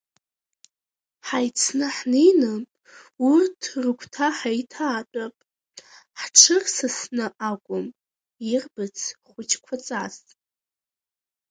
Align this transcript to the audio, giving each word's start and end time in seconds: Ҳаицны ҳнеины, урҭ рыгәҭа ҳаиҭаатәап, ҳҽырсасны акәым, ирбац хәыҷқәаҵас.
Ҳаицны 1.27 1.85
ҳнеины, 1.95 2.53
урҭ 3.29 3.61
рыгәҭа 3.83 4.27
ҳаиҭаатәап, 4.37 5.35
ҳҽырсасны 6.19 7.25
акәым, 7.49 7.85
ирбац 8.51 8.97
хәыҷқәаҵас. 9.29 10.15